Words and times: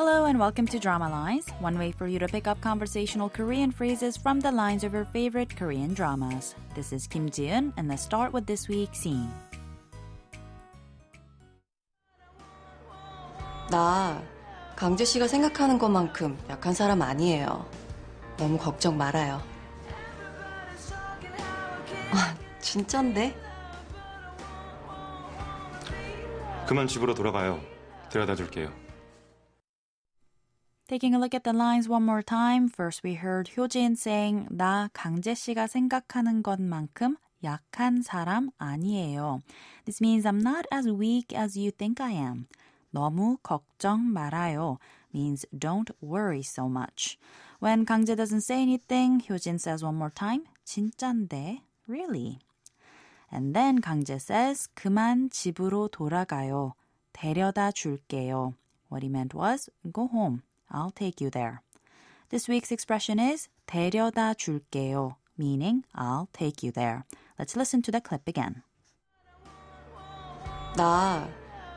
Hello 0.00 0.24
and 0.24 0.40
welcome 0.40 0.66
to 0.68 0.78
Drama 0.78 1.10
Lines, 1.10 1.50
one 1.60 1.78
way 1.78 1.92
for 1.92 2.06
you 2.06 2.18
to 2.20 2.26
pick 2.26 2.46
up 2.46 2.58
conversational 2.62 3.28
Korean 3.28 3.70
phrases 3.70 4.16
from 4.16 4.40
the 4.40 4.50
lines 4.50 4.82
of 4.82 4.94
your 4.94 5.04
favorite 5.04 5.54
Korean 5.54 5.92
dramas. 5.92 6.54
This 6.74 6.90
is 6.94 7.06
Kim 7.06 7.28
Jiun, 7.28 7.74
and 7.76 7.86
let's 7.86 8.02
start 8.02 8.32
with 8.32 8.46
this 8.46 8.66
week's 8.66 8.98
scene. 8.98 9.28
나 13.68 14.22
강재 14.74 15.04
씨가 15.04 15.28
생각하는 15.28 15.78
것만큼 15.78 16.38
약한 16.48 16.72
사람 16.72 17.02
아니에요. 17.02 17.66
너무 18.38 18.56
걱정 18.56 18.96
말아요. 18.96 19.42
아, 22.12 22.34
진짠데? 22.62 23.36
그만 26.66 26.86
집으로 26.86 27.14
돌아가요. 27.14 27.60
데려다 28.08 28.34
줄게요. 28.34 28.89
Taking 30.90 31.14
a 31.14 31.20
look 31.20 31.36
at 31.36 31.44
the 31.44 31.52
lines 31.52 31.88
one 31.88 32.02
more 32.02 32.20
time. 32.20 32.66
First 32.66 33.04
we 33.04 33.14
heard 33.14 33.50
Hyojin 33.54 33.94
saying 33.96 34.48
나 34.50 34.90
강재 34.92 35.36
씨가 35.36 35.68
생각하는 35.68 36.42
것만큼 36.42 37.14
약한 37.44 38.02
사람 38.02 38.50
아니에요. 38.58 39.38
This 39.84 40.02
means 40.02 40.26
I'm 40.26 40.42
not 40.42 40.66
as 40.72 40.90
weak 40.90 41.32
as 41.32 41.56
you 41.56 41.70
think 41.70 42.02
I 42.02 42.10
am. 42.10 42.48
너무 42.92 43.38
걱정 43.44 44.00
말아요. 44.12 44.78
means 45.14 45.46
don't 45.56 45.92
worry 46.02 46.42
so 46.42 46.68
much. 46.68 47.16
When 47.60 47.86
강재 47.86 48.16
doesn't 48.16 48.42
say 48.42 48.60
anything, 48.60 49.20
Hyojin 49.20 49.60
says 49.60 49.84
one 49.84 49.94
more 49.94 50.10
time, 50.10 50.42
진짠데, 50.66 51.60
really. 51.86 52.40
And 53.30 53.54
then 53.54 53.80
강재 53.80 54.20
says, 54.20 54.66
그만 54.74 55.30
집으로 55.30 55.86
돌아가요. 55.86 56.72
데려다 57.12 57.70
줄게요. 57.70 58.54
What 58.88 59.04
he 59.04 59.08
meant 59.08 59.36
was, 59.36 59.70
go 59.92 60.08
home. 60.08 60.42
I'll 60.70 60.92
take 60.94 61.20
you 61.20 61.30
there. 61.30 61.62
This 62.30 62.48
week's 62.48 62.72
expression 62.72 63.18
is 63.18 63.48
데려다 63.66 64.34
줄게요, 64.34 65.16
meaning 65.38 65.84
I'll 65.94 66.28
take 66.32 66.66
you 66.66 66.72
there. 66.72 67.04
Let's 67.38 67.56
listen 67.56 67.82
to 67.82 67.92
the 67.92 68.00
clip 68.00 68.22
again. 68.28 68.62
나 70.76 71.28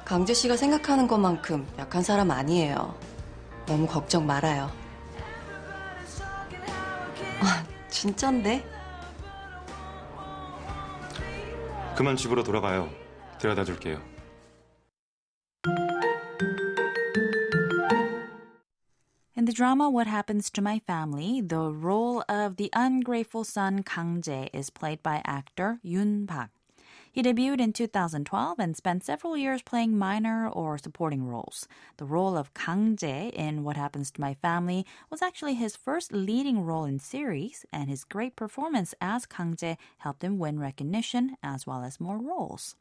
강재 0.05 0.33
씨가 0.33 0.57
생각하는 0.57 1.07
것만큼 1.07 1.67
약한 1.77 2.03
사람 2.03 2.29
아니에요. 2.29 2.97
너무 3.65 3.87
걱정 3.87 4.27
말아요. 4.27 4.69
아, 7.41 7.65
진짠데? 7.89 8.63
그만 11.95 12.15
집으로 12.15 12.43
돌아가요. 12.43 12.89
데려다 13.39 13.63
줄게요. 13.63 14.12
In 19.43 19.45
the 19.45 19.51
drama 19.51 19.89
What 19.89 20.07
Happens 20.07 20.49
to 20.51 20.61
My 20.61 20.79
Family, 20.79 21.41
the 21.41 21.69
role 21.69 22.23
of 22.29 22.55
the 22.55 22.69
ungrateful 22.71 23.43
son 23.43 23.83
Kang 23.83 24.21
Jae 24.21 24.49
is 24.53 24.69
played 24.69 25.03
by 25.03 25.21
actor 25.25 25.81
Yoon 25.83 26.25
Park. 26.25 26.51
He 27.11 27.21
debuted 27.21 27.59
in 27.59 27.73
2012 27.73 28.57
and 28.57 28.77
spent 28.77 29.03
several 29.03 29.35
years 29.35 29.61
playing 29.61 29.97
minor 29.97 30.47
or 30.47 30.77
supporting 30.77 31.25
roles. 31.25 31.67
The 31.97 32.05
role 32.05 32.37
of 32.37 32.53
Kang 32.53 32.95
Jae 32.95 33.31
in 33.31 33.65
What 33.65 33.75
Happens 33.75 34.11
to 34.11 34.21
My 34.21 34.33
Family 34.33 34.85
was 35.09 35.21
actually 35.21 35.55
his 35.55 35.75
first 35.75 36.13
leading 36.13 36.61
role 36.61 36.85
in 36.85 36.99
series, 36.99 37.65
and 37.73 37.89
his 37.89 38.05
great 38.05 38.37
performance 38.37 38.95
as 39.01 39.25
Kang 39.25 39.55
Jae 39.55 39.75
helped 39.97 40.23
him 40.23 40.39
win 40.39 40.57
recognition 40.57 41.35
as 41.43 41.67
well 41.67 41.83
as 41.83 41.99
more 41.99 42.17
roles. 42.17 42.77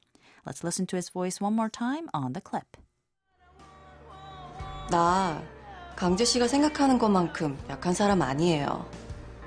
Let's 0.47 0.63
listen 0.63 0.87
to 0.87 0.95
his 0.95 1.09
voice 1.09 1.41
one 1.41 1.55
more 1.55 1.69
time 1.69 2.09
on 2.15 2.35
the 2.35 2.41
clip. 2.41 2.77
나 4.89 5.43
강재 5.97 6.25
씨가 6.25 6.49
생각하는 6.49 6.99
것만큼 6.99 7.59
약한 7.69 7.95
사람 7.95 8.23
아니에요. 8.23 8.89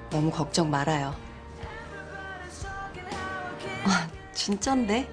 너무 0.09 0.31
걱정 0.31 0.69
말아요. 0.69 1.13
아, 3.85 4.09
진짠데? 4.33 5.07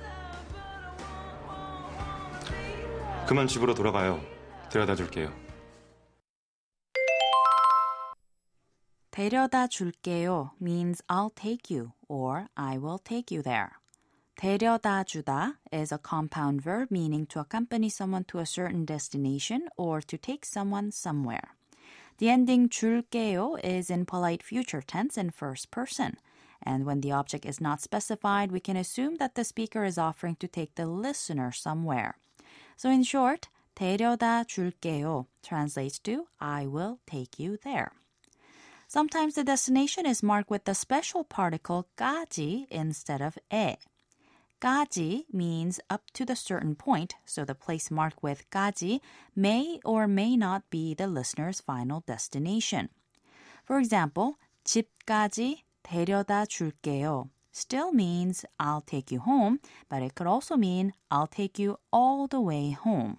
그만 3.26 3.46
집으로 3.46 3.74
돌아가요. 3.74 4.20
데려다 4.70 4.94
줄게요. 4.94 5.32
데려다 9.10 9.66
줄게요 9.66 10.52
means 10.60 11.02
I'll 11.06 11.34
take 11.34 11.76
you 11.76 11.92
or 12.08 12.46
I 12.54 12.78
will 12.78 12.98
take 12.98 13.36
you 13.36 13.42
there. 13.42 13.81
데려다 14.41 15.03
주다 15.03 15.57
is 15.71 15.91
a 15.91 15.97
compound 15.97 16.61
verb 16.61 16.91
meaning 16.91 17.25
to 17.25 17.39
accompany 17.39 17.89
someone 17.89 18.23
to 18.25 18.37
a 18.37 18.45
certain 18.45 18.85
destination 18.85 19.67
or 19.77 19.99
to 19.99 20.17
take 20.17 20.45
someone 20.45 20.91
somewhere. 20.91 21.55
The 22.19 22.29
ending 22.29 22.69
줄게요 22.69 23.63
is 23.63 23.89
in 23.89 24.05
polite 24.05 24.43
future 24.43 24.81
tense 24.81 25.17
in 25.17 25.31
first 25.31 25.71
person. 25.71 26.17
And 26.61 26.85
when 26.85 27.01
the 27.01 27.11
object 27.11 27.45
is 27.45 27.59
not 27.59 27.81
specified, 27.81 28.51
we 28.51 28.59
can 28.59 28.77
assume 28.77 29.15
that 29.15 29.35
the 29.35 29.43
speaker 29.43 29.83
is 29.85 29.97
offering 29.97 30.35
to 30.37 30.47
take 30.47 30.75
the 30.75 30.85
listener 30.85 31.51
somewhere. 31.51 32.17
So 32.75 32.89
in 32.89 33.03
short, 33.03 33.49
데려다 33.75 34.45
줄게요 34.45 35.25
translates 35.41 35.99
to 35.99 36.27
I 36.39 36.67
will 36.67 36.99
take 37.07 37.39
you 37.39 37.57
there. 37.63 37.91
Sometimes 38.87 39.35
the 39.35 39.43
destination 39.43 40.05
is 40.05 40.23
marked 40.23 40.49
with 40.49 40.65
the 40.65 40.73
special 40.73 41.23
particle 41.23 41.87
까지 41.97 42.67
instead 42.69 43.21
of 43.21 43.37
에. 43.51 43.77
까지 44.61 45.25
means 45.31 45.79
up 45.89 46.09
to 46.13 46.25
the 46.25 46.35
certain 46.35 46.75
point, 46.75 47.15
so 47.25 47.45
the 47.45 47.53
place 47.53 47.91
marked 47.91 48.23
with 48.23 48.49
까지 48.49 48.99
may 49.35 49.79
or 49.85 50.07
may 50.07 50.35
not 50.35 50.63
be 50.69 50.93
the 50.93 51.07
listener's 51.07 51.61
final 51.61 52.01
destination. 52.07 52.89
For 53.65 53.79
example, 53.79 54.35
집까지 54.63 55.63
데려다 55.83 56.45
줄게요 56.45 57.29
still 57.57 57.91
means 57.91 58.45
I'll 58.59 58.81
take 58.81 59.11
you 59.11 59.19
home, 59.19 59.59
but 59.89 60.03
it 60.03 60.15
could 60.15 60.27
also 60.27 60.55
mean 60.55 60.93
I'll 61.09 61.27
take 61.27 61.57
you 61.57 61.77
all 61.91 62.27
the 62.27 62.39
way 62.39 62.71
home. 62.71 63.17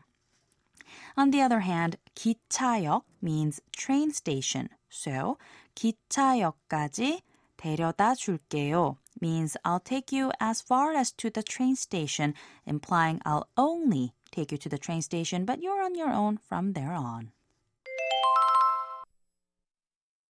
On 1.16 1.30
the 1.30 1.42
other 1.42 1.60
hand, 1.60 1.98
기차역 2.14 3.02
means 3.20 3.60
train 3.76 4.10
station. 4.10 4.68
So, 4.88 5.38
기차역까지 5.74 7.20
데려다 7.62 8.14
줄게요 8.14 8.96
means 9.20 9.56
I'll 9.64 9.82
take 9.82 10.12
you 10.12 10.30
as 10.40 10.62
far 10.62 10.94
as 10.94 11.12
to 11.16 11.30
the 11.30 11.42
train 11.42 11.74
station, 11.74 12.34
implying 12.66 13.20
I'll 13.24 13.48
only 13.56 14.14
take 14.30 14.52
you 14.52 14.58
to 14.58 14.68
the 14.68 14.78
train 14.78 15.02
station, 15.02 15.44
but 15.44 15.60
you're 15.60 15.82
on 15.82 15.94
your 15.94 16.12
own 16.12 16.38
from 16.38 16.72
there 16.72 16.94
on. 16.94 17.32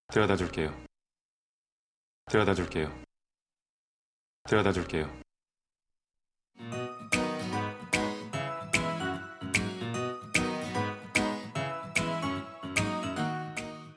데려다 0.08 0.36
줄게요. 0.36 0.74
데려다 2.30 2.54
줄게요. 2.54 2.90
데려다 4.44 4.72
줄게요. 4.72 5.21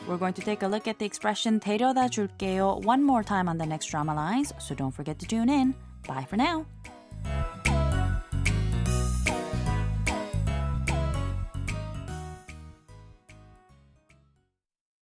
We're 0.08 0.18
going 0.18 0.34
to 0.34 0.42
take 0.42 0.64
a 0.64 0.68
look 0.68 0.88
at 0.88 0.98
the 1.00 1.06
expression 1.06 1.60
데려다 1.60 2.10
줄게요 2.10 2.84
one 2.84 3.04
more 3.04 3.24
time 3.24 3.48
on 3.48 3.58
the 3.58 3.66
next 3.66 3.88
drama 3.88 4.14
lines, 4.14 4.54
so 4.60 4.74
don't 4.76 4.94
forget 4.94 5.20
to 5.20 5.28
tune 5.28 5.50
in. 5.50 5.76
Bye 6.08 6.26
for 6.28 6.38
now. 6.38 6.66